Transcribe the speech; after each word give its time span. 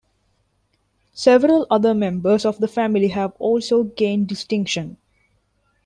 Several 1.13 1.67
other 1.69 1.93
members 1.93 2.43
of 2.43 2.57
the 2.57 2.67
family 2.67 3.09
have 3.09 3.33
also 3.37 3.83
gained 3.83 4.27
distinction. 4.29 4.97